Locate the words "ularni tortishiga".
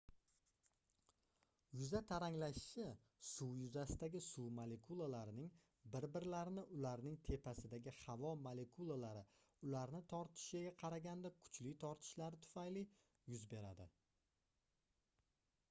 9.69-10.71